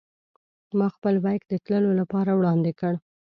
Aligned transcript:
ما 0.77 0.87
خپل 0.95 1.15
بېک 1.25 1.41
د 1.47 1.53
تللو 1.65 1.91
لپاره 2.01 2.31
وړاندې 2.35 2.71
کړ. 2.79 2.93